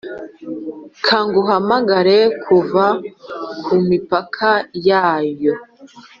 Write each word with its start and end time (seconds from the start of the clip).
nkaguhamagara 1.01 2.17
kuva 2.43 2.85
ku 3.63 3.73
mipaka 3.87 4.49
yayo, 4.87 5.53